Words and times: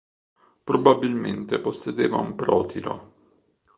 Probabilmente 0.63 1.59
possedeva 1.59 2.17
un 2.17 2.33
protiro. 2.33 3.13